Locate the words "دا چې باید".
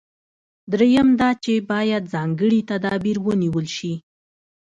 1.19-2.03